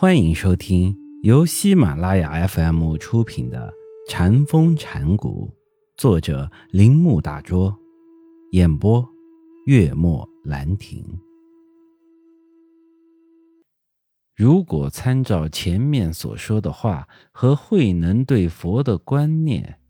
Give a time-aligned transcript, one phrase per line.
[0.00, 3.74] 欢迎收听由喜马拉雅 FM 出品的
[4.08, 5.50] 《禅风禅谷，
[5.96, 7.76] 作者铃木大拙，
[8.52, 9.04] 演播
[9.66, 11.04] 月末兰亭。
[14.36, 19.80] 如果参照前面所说的话和慧能对佛的观念，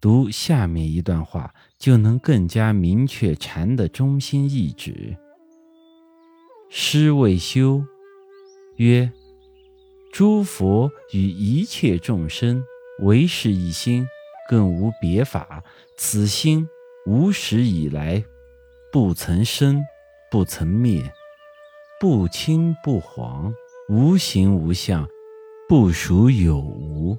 [0.00, 5.16] 读下面一段话，就能更加明确禅的中心意旨。
[6.70, 7.84] 师未修，
[8.76, 9.10] 曰。
[10.12, 12.62] 诸佛与一切众生
[12.98, 14.06] 唯是一心，
[14.46, 15.64] 更无别法。
[15.96, 16.68] 此心
[17.06, 18.22] 无始以来
[18.92, 19.82] 不曾生，
[20.30, 21.02] 不曾灭，
[21.98, 23.54] 不清不黄，
[23.88, 25.08] 无形无相，
[25.66, 27.16] 不属有无，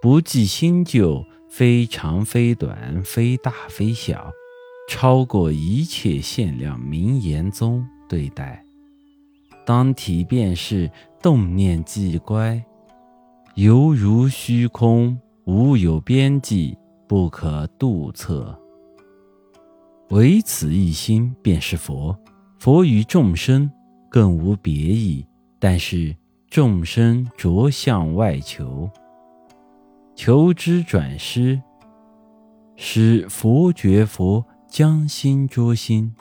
[0.00, 4.32] 不计新旧，非长非短，非大非小，
[4.88, 8.64] 超过一切限量名言宗对待。
[9.64, 10.90] 当体便是
[11.22, 12.60] 动念即乖，
[13.54, 18.58] 犹如虚空，无有边际，不可度测。
[20.10, 22.18] 唯此一心，便是佛。
[22.58, 23.70] 佛与众生
[24.10, 25.24] 更无别意，
[25.60, 26.14] 但是
[26.50, 28.90] 众生着相外求，
[30.16, 31.62] 求之转失，
[32.74, 36.12] 使佛觉佛将心着心，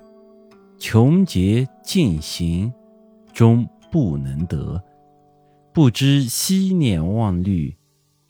[0.77, 2.71] 穷劫尽行。
[3.33, 4.81] 终不能得，
[5.73, 7.75] 不知昔念忘虑，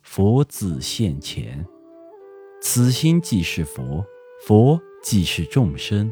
[0.01, 1.65] 佛子现前。
[2.61, 4.05] 此心即是佛，
[4.45, 6.11] 佛即是众生。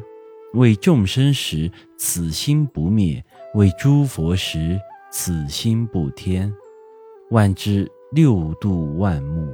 [0.54, 3.22] 为众生时，此心不灭；
[3.54, 4.80] 为诸佛时，
[5.12, 6.52] 此心不添。
[7.30, 9.52] 万之六度万目，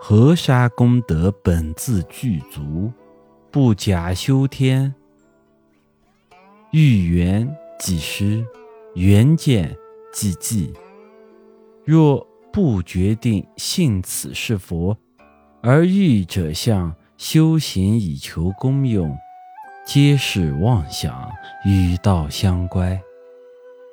[0.00, 2.90] 河沙功德本自具足，
[3.50, 4.94] 不假修天。
[6.72, 7.54] 欲缘。
[7.78, 8.42] 即失，
[8.94, 9.76] 缘见
[10.10, 10.72] 即寂。
[11.86, 14.98] 若不决定信此是佛，
[15.62, 19.16] 而欲者相修行以求功用，
[19.86, 21.30] 皆是妄想，
[21.64, 23.00] 与道相乖。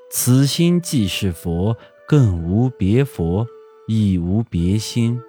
[0.10, 1.78] 此心即是佛，
[2.08, 3.46] 更无别佛，
[3.88, 5.20] 亦无别心。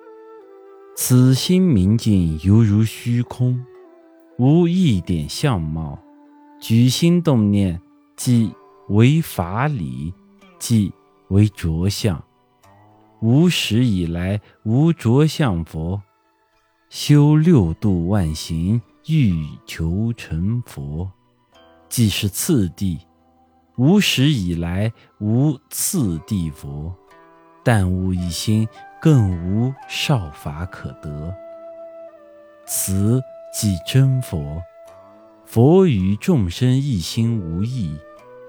[0.97, 3.63] 此心明净，犹如虚空，
[4.39, 5.99] 无一点相貌。
[6.61, 7.79] 举心动念。
[8.17, 8.55] 即
[8.91, 10.15] 为法理，
[10.61, 10.93] 即
[11.31, 12.23] 为着相。
[13.21, 16.03] 无始以来无着相佛，
[16.91, 21.11] 修六度万行欲求成佛，
[21.89, 22.99] 即是次第。
[23.77, 26.95] 无始以来无次第佛，
[27.65, 28.69] 但悟一心，
[29.01, 31.35] 更无少法可得。
[32.67, 33.21] 此
[33.53, 34.63] 即真佛。
[35.45, 37.97] 佛与众生一心无异，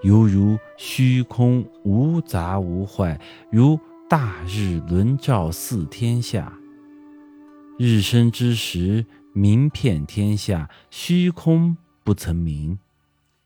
[0.04, 3.20] 犹如虚空无杂无坏，
[3.52, 6.54] 如大日轮照四天下。
[7.80, 12.78] 日升之时，明遍天下，虚空不曾明；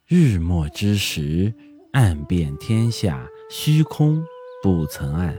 [0.05, 1.53] 日没之时，
[1.93, 4.21] 暗遍天下，虚空
[4.61, 5.33] 不曾暗。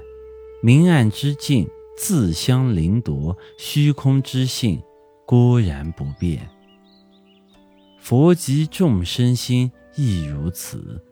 [0.62, 4.82] 明暗之境自相凌夺，虚空之性
[5.26, 6.48] 郭然不变。
[7.98, 11.04] 佛及众生心亦如此。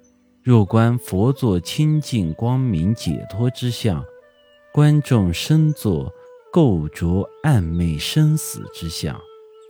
[0.49, 4.03] 若观佛作清净光明解脱之相，
[4.73, 6.11] 观众生作
[6.51, 9.21] 垢浊暗昧生死之相，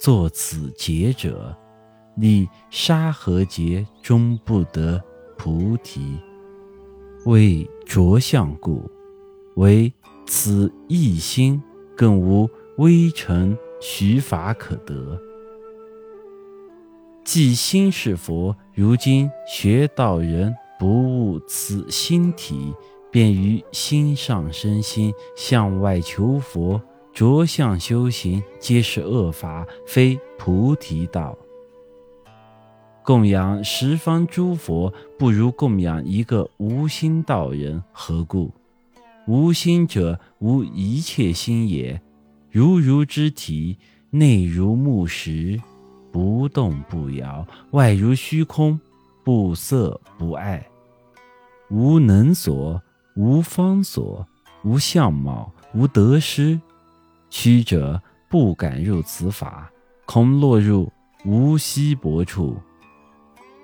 [0.01, 1.53] 作此劫者，
[2.17, 5.03] 历沙河劫终不得
[5.37, 6.17] 菩提。
[7.25, 8.89] 为着相故，
[9.57, 9.93] 为
[10.29, 11.61] 此一心，
[11.97, 15.21] 更无微尘取法可得。
[17.25, 22.73] 即心是佛，如今学道人不悟此心体，
[23.11, 26.81] 便于心上生心，向外求佛，
[27.13, 31.37] 着相修行，皆是恶法，非菩提道。
[33.03, 38.53] 供养十方诸佛，不如供养一个无心道人，何故？
[39.27, 42.01] 无心者，无一切心也。
[42.51, 43.79] 如如之体，
[44.11, 45.61] 内如木石。
[46.11, 48.81] 不动不摇，外如虚空，
[49.29, 50.67] 不色不爱，
[51.69, 52.83] 无能所，
[53.15, 54.27] 无方所，
[54.65, 56.59] 无相貌，无得失。
[57.29, 59.71] 曲者不敢入此法，
[60.07, 60.91] 恐落入
[61.27, 62.57] 无稀薄处，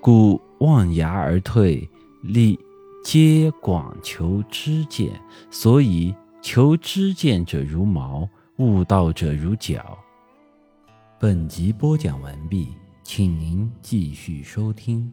[0.02, 1.88] 故望崖而退。
[2.20, 2.60] 立
[3.02, 5.19] 皆广求知见，
[5.50, 8.28] 所以求知见者如毛，
[8.58, 9.96] 悟道者如角。
[11.19, 15.10] 本集播讲完毕，请您继续收听。